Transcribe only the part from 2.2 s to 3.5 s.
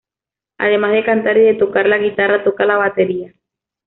toca la batería.